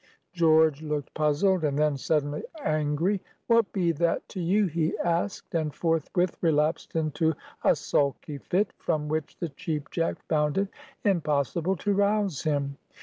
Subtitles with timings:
[0.33, 3.21] George looked puzzled, and then, suddenly, angry.
[3.45, 9.07] "What be that to you?" he asked, and forthwith relapsed into a sulky fit, from
[9.09, 10.69] which the Cheap Jack found it
[11.05, 12.77] impossible to rouse him.